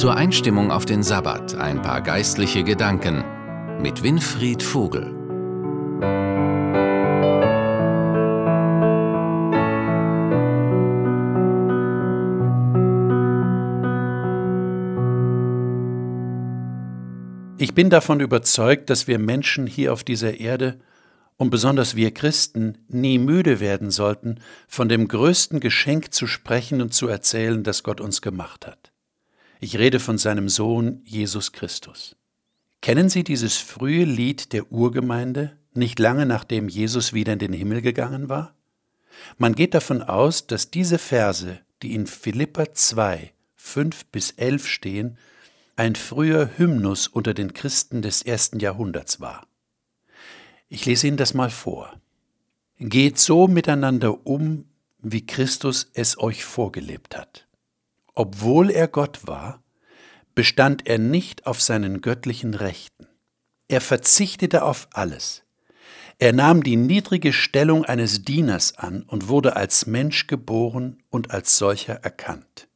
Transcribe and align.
Zur 0.00 0.16
Einstimmung 0.16 0.70
auf 0.70 0.86
den 0.86 1.02
Sabbat 1.02 1.56
ein 1.56 1.82
paar 1.82 2.00
geistliche 2.00 2.64
Gedanken 2.64 3.22
mit 3.82 4.02
Winfried 4.02 4.62
Vogel. 4.62 5.02
Ich 17.58 17.74
bin 17.74 17.90
davon 17.90 18.20
überzeugt, 18.20 18.88
dass 18.88 19.06
wir 19.06 19.18
Menschen 19.18 19.66
hier 19.66 19.92
auf 19.92 20.02
dieser 20.02 20.40
Erde 20.40 20.80
und 21.36 21.50
besonders 21.50 21.94
wir 21.94 22.14
Christen 22.14 22.78
nie 22.88 23.18
müde 23.18 23.60
werden 23.60 23.90
sollten, 23.90 24.40
von 24.66 24.88
dem 24.88 25.08
größten 25.08 25.60
Geschenk 25.60 26.14
zu 26.14 26.26
sprechen 26.26 26.80
und 26.80 26.94
zu 26.94 27.06
erzählen, 27.06 27.62
das 27.62 27.82
Gott 27.82 28.00
uns 28.00 28.22
gemacht 28.22 28.66
hat. 28.66 28.89
Ich 29.62 29.76
rede 29.76 30.00
von 30.00 30.16
seinem 30.16 30.48
Sohn 30.48 31.02
Jesus 31.04 31.52
Christus. 31.52 32.16
Kennen 32.80 33.10
Sie 33.10 33.24
dieses 33.24 33.58
frühe 33.58 34.04
Lied 34.04 34.54
der 34.54 34.72
Urgemeinde, 34.72 35.58
nicht 35.74 35.98
lange 35.98 36.24
nachdem 36.24 36.70
Jesus 36.70 37.12
wieder 37.12 37.34
in 37.34 37.38
den 37.38 37.52
Himmel 37.52 37.82
gegangen 37.82 38.30
war? 38.30 38.54
Man 39.36 39.54
geht 39.54 39.74
davon 39.74 40.00
aus, 40.00 40.46
dass 40.46 40.70
diese 40.70 40.96
Verse, 40.96 41.60
die 41.82 41.94
in 41.94 42.06
Philippa 42.06 42.72
2, 42.72 43.34
5 43.56 44.06
bis 44.06 44.30
11 44.30 44.66
stehen, 44.66 45.18
ein 45.76 45.94
früher 45.94 46.56
Hymnus 46.56 47.06
unter 47.06 47.34
den 47.34 47.52
Christen 47.52 48.00
des 48.00 48.22
ersten 48.22 48.60
Jahrhunderts 48.60 49.20
war. 49.20 49.46
Ich 50.70 50.86
lese 50.86 51.06
Ihnen 51.06 51.18
das 51.18 51.34
mal 51.34 51.50
vor. 51.50 52.00
Geht 52.78 53.18
so 53.18 53.46
miteinander 53.46 54.26
um, 54.26 54.64
wie 55.00 55.26
Christus 55.26 55.90
es 55.92 56.18
euch 56.18 56.44
vorgelebt 56.44 57.14
hat. 57.14 57.46
Obwohl 58.14 58.70
er 58.70 58.88
Gott 58.88 59.26
war, 59.26 59.62
bestand 60.34 60.86
er 60.86 60.98
nicht 60.98 61.46
auf 61.46 61.60
seinen 61.60 62.00
göttlichen 62.00 62.54
Rechten. 62.54 63.06
Er 63.68 63.80
verzichtete 63.80 64.64
auf 64.64 64.88
alles. 64.92 65.44
Er 66.18 66.32
nahm 66.32 66.62
die 66.62 66.76
niedrige 66.76 67.32
Stellung 67.32 67.84
eines 67.84 68.22
Dieners 68.24 68.76
an 68.76 69.04
und 69.04 69.28
wurde 69.28 69.56
als 69.56 69.86
Mensch 69.86 70.26
geboren 70.26 71.02
und 71.08 71.30
als 71.30 71.56
solcher 71.56 71.94
erkannt. 71.94 72.68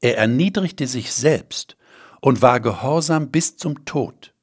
Er 0.00 0.18
erniedrigte 0.18 0.86
sich 0.86 1.12
selbst 1.12 1.76
und 2.20 2.42
war 2.42 2.60
gehorsam 2.60 3.30
bis 3.30 3.56
zum 3.56 3.84
Tod, 3.84 4.34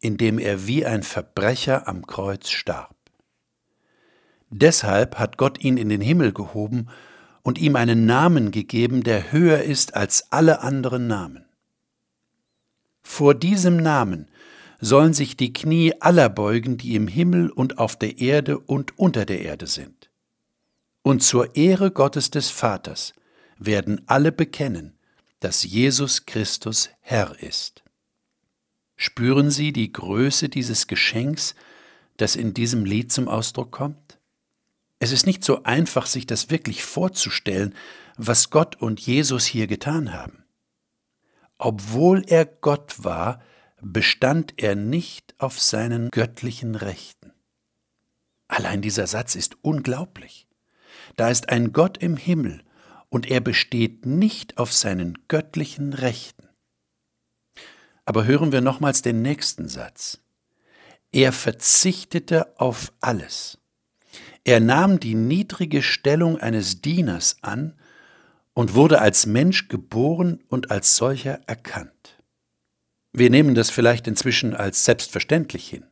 indem 0.00 0.38
er 0.38 0.66
wie 0.66 0.86
ein 0.86 1.02
Verbrecher 1.02 1.88
am 1.88 2.06
Kreuz 2.06 2.50
starb. 2.50 2.96
Deshalb 4.50 5.18
hat 5.18 5.36
Gott 5.36 5.62
ihn 5.62 5.76
in 5.76 5.88
den 5.88 6.00
Himmel 6.00 6.32
gehoben 6.32 6.88
und 7.42 7.58
ihm 7.58 7.76
einen 7.76 8.06
Namen 8.06 8.50
gegeben, 8.50 9.02
der 9.02 9.32
höher 9.32 9.62
ist 9.62 9.94
als 9.94 10.30
alle 10.32 10.60
anderen 10.60 11.06
Namen. 11.06 11.44
Vor 13.02 13.34
diesem 13.34 13.76
Namen 13.76 14.28
sollen 14.80 15.12
sich 15.12 15.36
die 15.36 15.52
Knie 15.52 15.94
aller 16.00 16.28
beugen, 16.28 16.76
die 16.76 16.94
im 16.94 17.08
Himmel 17.08 17.50
und 17.50 17.78
auf 17.78 17.98
der 17.98 18.18
Erde 18.18 18.58
und 18.58 18.98
unter 18.98 19.24
der 19.24 19.42
Erde 19.42 19.66
sind. 19.66 20.10
Und 21.02 21.22
zur 21.22 21.56
Ehre 21.56 21.90
Gottes 21.90 22.30
des 22.30 22.50
Vaters 22.50 23.12
werden 23.58 24.02
alle 24.06 24.32
bekennen, 24.32 24.98
dass 25.40 25.64
Jesus 25.64 26.26
Christus 26.26 26.90
Herr 27.00 27.42
ist. 27.42 27.82
Spüren 28.96 29.50
Sie 29.50 29.72
die 29.72 29.92
Größe 29.92 30.50
dieses 30.50 30.86
Geschenks, 30.86 31.54
das 32.18 32.36
in 32.36 32.52
diesem 32.52 32.84
Lied 32.84 33.10
zum 33.10 33.28
Ausdruck 33.28 33.70
kommt? 33.70 34.09
Es 35.02 35.12
ist 35.12 35.26
nicht 35.26 35.42
so 35.42 35.62
einfach, 35.62 36.06
sich 36.06 36.26
das 36.26 36.50
wirklich 36.50 36.84
vorzustellen, 36.84 37.74
was 38.16 38.50
Gott 38.50 38.76
und 38.76 39.00
Jesus 39.00 39.46
hier 39.46 39.66
getan 39.66 40.12
haben. 40.12 40.44
Obwohl 41.56 42.22
er 42.26 42.44
Gott 42.44 43.02
war, 43.02 43.42
bestand 43.80 44.54
er 44.58 44.76
nicht 44.76 45.34
auf 45.38 45.58
seinen 45.58 46.10
göttlichen 46.10 46.74
Rechten. 46.74 47.32
Allein 48.46 48.82
dieser 48.82 49.06
Satz 49.06 49.36
ist 49.36 49.56
unglaublich. 49.62 50.46
Da 51.16 51.30
ist 51.30 51.48
ein 51.48 51.72
Gott 51.72 51.96
im 51.98 52.18
Himmel 52.18 52.62
und 53.08 53.30
er 53.30 53.40
besteht 53.40 54.04
nicht 54.04 54.58
auf 54.58 54.72
seinen 54.72 55.18
göttlichen 55.28 55.94
Rechten. 55.94 56.48
Aber 58.04 58.26
hören 58.26 58.52
wir 58.52 58.60
nochmals 58.60 59.00
den 59.00 59.22
nächsten 59.22 59.66
Satz. 59.66 60.20
Er 61.10 61.32
verzichtete 61.32 62.60
auf 62.60 62.92
alles. 63.00 63.58
Er 64.44 64.60
nahm 64.60 65.00
die 65.00 65.14
niedrige 65.14 65.82
Stellung 65.82 66.38
eines 66.38 66.80
Dieners 66.80 67.36
an 67.42 67.74
und 68.54 68.74
wurde 68.74 69.00
als 69.00 69.26
Mensch 69.26 69.68
geboren 69.68 70.40
und 70.48 70.70
als 70.70 70.96
solcher 70.96 71.40
erkannt. 71.46 72.18
Wir 73.12 73.30
nehmen 73.30 73.54
das 73.54 73.70
vielleicht 73.70 74.06
inzwischen 74.06 74.54
als 74.54 74.84
selbstverständlich 74.84 75.68
hin. 75.68 75.84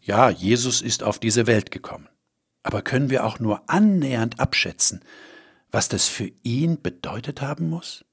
Ja, 0.00 0.30
Jesus 0.30 0.82
ist 0.82 1.02
auf 1.02 1.18
diese 1.18 1.46
Welt 1.46 1.70
gekommen. 1.70 2.08
Aber 2.62 2.82
können 2.82 3.10
wir 3.10 3.24
auch 3.24 3.38
nur 3.38 3.68
annähernd 3.68 4.40
abschätzen, 4.40 5.04
was 5.70 5.88
das 5.88 6.08
für 6.08 6.30
ihn 6.42 6.80
bedeutet 6.80 7.40
haben 7.40 7.70
muss? 7.70 8.04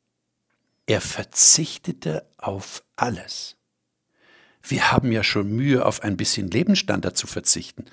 Er 0.86 1.02
verzichtete 1.02 2.26
auf 2.38 2.84
alles. 2.96 3.58
Wir 4.62 4.92
haben 4.92 5.12
ja 5.12 5.24
schon 5.24 5.52
Mühe, 5.52 5.86
auf 5.86 6.04
ein 6.04 6.18
bisschen 6.18 6.50
Lebensstandard 6.50 7.16
zu 7.16 7.28
verzichten, 7.28 7.86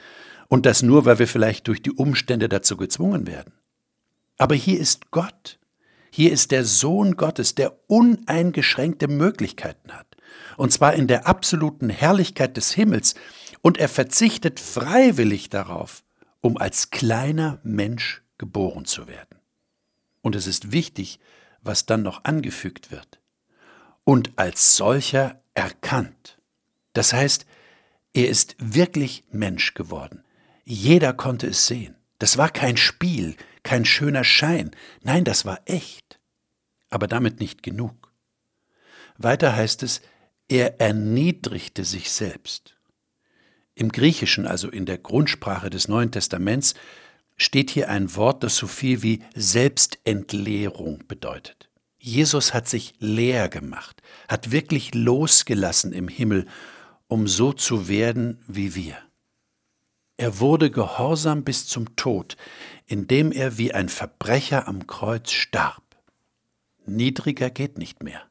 und 0.48 0.66
das 0.66 0.82
nur, 0.82 1.04
weil 1.04 1.18
wir 1.18 1.28
vielleicht 1.28 1.68
durch 1.68 1.82
die 1.82 1.92
Umstände 1.92 2.48
dazu 2.48 2.76
gezwungen 2.76 3.26
werden. 3.26 3.52
Aber 4.38 4.54
hier 4.54 4.78
ist 4.78 5.10
Gott, 5.10 5.58
hier 6.10 6.32
ist 6.32 6.50
der 6.50 6.64
Sohn 6.64 7.16
Gottes, 7.16 7.54
der 7.54 7.76
uneingeschränkte 7.88 9.08
Möglichkeiten 9.08 9.92
hat, 9.92 10.06
und 10.56 10.72
zwar 10.72 10.94
in 10.94 11.06
der 11.06 11.26
absoluten 11.26 11.90
Herrlichkeit 11.90 12.56
des 12.56 12.72
Himmels, 12.72 13.14
und 13.62 13.78
er 13.78 13.88
verzichtet 13.88 14.60
freiwillig 14.60 15.50
darauf, 15.50 16.04
um 16.40 16.56
als 16.56 16.90
kleiner 16.90 17.58
Mensch 17.64 18.22
geboren 18.38 18.84
zu 18.84 19.08
werden. 19.08 19.40
Und 20.22 20.36
es 20.36 20.46
ist 20.46 20.72
wichtig, 20.72 21.18
was 21.62 21.86
dann 21.86 22.02
noch 22.02 22.24
angefügt 22.24 22.90
wird. 22.90 23.20
Und 24.04 24.32
als 24.36 24.76
solcher 24.76 25.42
erkannt. 25.54 26.38
Das 26.92 27.12
heißt, 27.12 27.46
er 28.12 28.28
ist 28.28 28.56
wirklich 28.58 29.24
Mensch 29.30 29.74
geworden. 29.74 30.22
Jeder 30.68 31.12
konnte 31.12 31.46
es 31.46 31.68
sehen. 31.68 31.94
Das 32.18 32.38
war 32.38 32.50
kein 32.50 32.76
Spiel, 32.76 33.36
kein 33.62 33.84
schöner 33.84 34.24
Schein. 34.24 34.72
Nein, 35.02 35.22
das 35.22 35.44
war 35.44 35.60
echt. 35.66 36.18
Aber 36.90 37.06
damit 37.06 37.38
nicht 37.38 37.62
genug. 37.62 38.12
Weiter 39.16 39.54
heißt 39.54 39.84
es, 39.84 40.02
er 40.48 40.80
erniedrigte 40.80 41.84
sich 41.84 42.10
selbst. 42.10 42.76
Im 43.76 43.92
Griechischen, 43.92 44.46
also 44.46 44.68
in 44.68 44.86
der 44.86 44.98
Grundsprache 44.98 45.70
des 45.70 45.86
Neuen 45.86 46.10
Testaments, 46.10 46.74
steht 47.36 47.70
hier 47.70 47.88
ein 47.88 48.16
Wort, 48.16 48.42
das 48.42 48.56
so 48.56 48.66
viel 48.66 49.02
wie 49.02 49.22
Selbstentleerung 49.34 51.06
bedeutet. 51.06 51.70
Jesus 51.98 52.54
hat 52.54 52.68
sich 52.68 52.94
leer 52.98 53.48
gemacht, 53.48 54.02
hat 54.28 54.50
wirklich 54.50 54.94
losgelassen 54.94 55.92
im 55.92 56.08
Himmel, 56.08 56.46
um 57.06 57.28
so 57.28 57.52
zu 57.52 57.88
werden 57.88 58.42
wie 58.48 58.74
wir. 58.74 59.05
Er 60.16 60.40
wurde 60.40 60.70
gehorsam 60.70 61.44
bis 61.44 61.66
zum 61.66 61.94
Tod, 61.96 62.36
indem 62.86 63.32
er 63.32 63.58
wie 63.58 63.72
ein 63.72 63.88
Verbrecher 63.88 64.66
am 64.66 64.86
Kreuz 64.86 65.30
starb. 65.30 65.82
Niedriger 66.86 67.50
geht 67.50 67.76
nicht 67.78 68.02
mehr. 68.02 68.22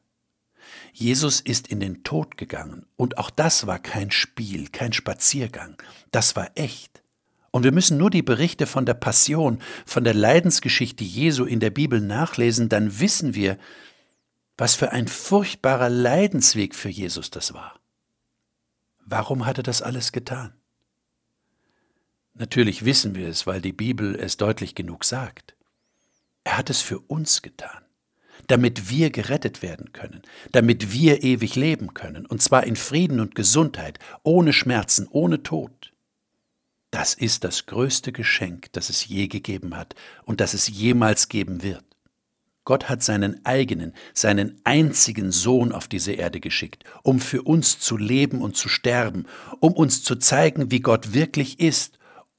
Jesus 0.92 1.40
ist 1.40 1.68
in 1.68 1.78
den 1.78 2.02
Tod 2.02 2.36
gegangen, 2.36 2.86
und 2.96 3.18
auch 3.18 3.30
das 3.30 3.66
war 3.66 3.78
kein 3.78 4.10
Spiel, 4.10 4.68
kein 4.68 4.92
Spaziergang, 4.92 5.76
das 6.10 6.34
war 6.34 6.50
echt. 6.54 7.02
Und 7.50 7.62
wir 7.62 7.72
müssen 7.72 7.98
nur 7.98 8.10
die 8.10 8.22
Berichte 8.22 8.66
von 8.66 8.84
der 8.84 8.94
Passion, 8.94 9.60
von 9.84 10.04
der 10.04 10.14
Leidensgeschichte 10.14 11.04
Jesu 11.04 11.44
in 11.44 11.60
der 11.60 11.70
Bibel 11.70 12.00
nachlesen, 12.00 12.68
dann 12.68 12.98
wissen 12.98 13.34
wir, 13.34 13.58
was 14.58 14.74
für 14.74 14.92
ein 14.92 15.06
furchtbarer 15.06 15.88
Leidensweg 15.88 16.74
für 16.74 16.88
Jesus 16.88 17.30
das 17.30 17.54
war. 17.54 17.78
Warum 19.04 19.46
hat 19.46 19.58
er 19.58 19.62
das 19.62 19.82
alles 19.82 20.12
getan? 20.12 20.52
Natürlich 22.38 22.84
wissen 22.84 23.14
wir 23.14 23.28
es, 23.28 23.46
weil 23.46 23.62
die 23.62 23.72
Bibel 23.72 24.14
es 24.14 24.36
deutlich 24.36 24.74
genug 24.74 25.04
sagt. 25.04 25.56
Er 26.44 26.58
hat 26.58 26.68
es 26.68 26.82
für 26.82 26.98
uns 26.98 27.40
getan, 27.40 27.82
damit 28.46 28.90
wir 28.90 29.10
gerettet 29.10 29.62
werden 29.62 29.92
können, 29.92 30.20
damit 30.52 30.92
wir 30.92 31.24
ewig 31.24 31.56
leben 31.56 31.94
können, 31.94 32.26
und 32.26 32.42
zwar 32.42 32.64
in 32.64 32.76
Frieden 32.76 33.20
und 33.20 33.34
Gesundheit, 33.34 33.98
ohne 34.22 34.52
Schmerzen, 34.52 35.08
ohne 35.10 35.42
Tod. 35.42 35.94
Das 36.90 37.14
ist 37.14 37.42
das 37.42 37.64
größte 37.64 38.12
Geschenk, 38.12 38.70
das 38.72 38.90
es 38.90 39.06
je 39.06 39.28
gegeben 39.28 39.74
hat 39.74 39.94
und 40.24 40.40
das 40.40 40.52
es 40.52 40.68
jemals 40.68 41.28
geben 41.28 41.62
wird. 41.62 41.84
Gott 42.64 42.88
hat 42.88 43.02
seinen 43.02 43.44
eigenen, 43.46 43.94
seinen 44.12 44.60
einzigen 44.64 45.32
Sohn 45.32 45.72
auf 45.72 45.88
diese 45.88 46.12
Erde 46.12 46.40
geschickt, 46.40 46.84
um 47.02 47.18
für 47.18 47.42
uns 47.42 47.78
zu 47.78 47.96
leben 47.96 48.42
und 48.42 48.56
zu 48.56 48.68
sterben, 48.68 49.24
um 49.60 49.72
uns 49.72 50.02
zu 50.02 50.16
zeigen, 50.16 50.70
wie 50.70 50.80
Gott 50.80 51.14
wirklich 51.14 51.60
ist 51.60 51.95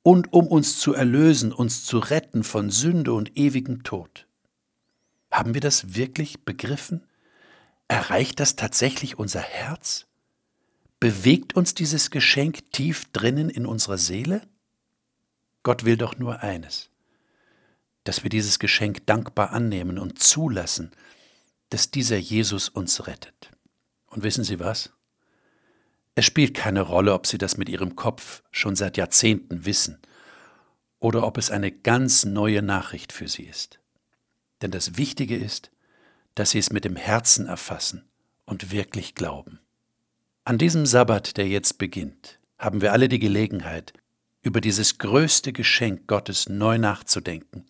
und 0.08 0.32
um 0.32 0.48
uns 0.48 0.80
zu 0.80 0.94
erlösen, 0.94 1.52
uns 1.52 1.84
zu 1.84 2.00
retten 2.00 2.46
von 2.46 2.70
Sünde 2.70 3.12
und 3.12 3.38
ewigem 3.38 3.84
Tod. 3.84 4.26
Haben 5.30 5.54
wir 5.54 5.60
das 5.60 5.96
wirklich 5.96 6.46
begriffen? 6.46 7.06
Erreicht 7.90 8.40
das 8.40 8.56
tatsächlich 8.56 9.20
unser 9.20 9.42
Herz? 9.42 10.06
Bewegt 11.02 11.58
uns 11.58 11.74
dieses 11.74 12.10
Geschenk 12.10 12.72
tief 12.72 13.12
drinnen 13.12 13.50
in 13.50 13.66
unserer 13.66 13.98
Seele? 13.98 14.48
Gott 15.64 15.84
will 15.84 15.98
doch 15.98 16.18
nur 16.18 16.40
eines, 16.40 16.90
dass 18.06 18.24
wir 18.24 18.30
dieses 18.30 18.60
Geschenk 18.60 19.06
dankbar 19.08 19.52
annehmen 19.52 20.00
und 20.00 20.20
zulassen, 20.20 20.92
dass 21.68 21.92
dieser 21.92 22.16
Jesus 22.16 22.70
uns 22.70 23.08
rettet. 23.08 23.52
Und 24.06 24.24
wissen 24.24 24.46
Sie 24.46 24.58
was? 24.62 24.90
Es 26.18 26.26
spielt 26.26 26.56
keine 26.56 26.82
Rolle, 26.82 27.14
ob 27.14 27.28
Sie 27.28 27.38
das 27.38 27.58
mit 27.58 27.70
Ihrem 27.70 27.96
Kopf 27.96 28.42
schon 28.50 28.76
seit 28.76 28.98
Jahrzehnten 28.98 29.66
wissen 29.66 30.00
oder 30.98 31.24
ob 31.28 31.38
es 31.38 31.52
eine 31.52 31.72
ganz 31.72 32.26
neue 32.26 32.64
Nachricht 32.64 33.14
für 33.14 33.28
Sie 33.28 33.44
ist. 33.44 33.80
Denn 34.64 34.72
das 34.72 34.98
Wichtige 34.98 35.38
ist, 35.38 35.70
dass 36.34 36.50
Sie 36.50 36.58
es 36.58 36.72
mit 36.72 36.86
dem 36.86 36.96
Herzen 36.96 37.46
erfassen 37.46 38.04
und 38.46 38.72
wirklich 38.72 39.14
glauben. 39.14 39.60
An 40.44 40.58
diesem 40.58 40.88
Sabbat, 40.88 41.38
der 41.38 41.48
jetzt 41.48 41.78
beginnt, 41.78 42.40
haben 42.58 42.82
wir 42.82 42.94
alle 42.94 43.10
die 43.10 43.20
Gelegenheit, 43.20 43.94
über 44.42 44.60
dieses 44.60 44.98
größte 44.98 45.54
Geschenk 45.54 46.08
Gottes 46.08 46.50
neu 46.50 46.80
nachzudenken 46.80 47.64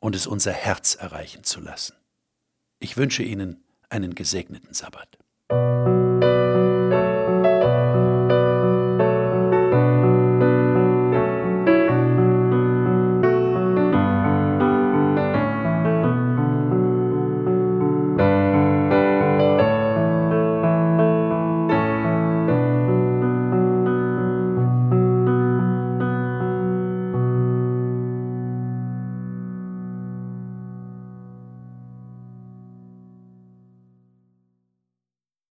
und 0.00 0.16
es 0.16 0.26
unser 0.26 0.50
Herz 0.50 0.96
erreichen 0.96 1.44
zu 1.44 1.60
lassen. 1.60 1.94
Ich 2.80 2.96
wünsche 2.96 3.22
Ihnen 3.22 3.62
einen 3.90 4.16
gesegneten 4.16 4.74
Sabbat. 4.74 5.18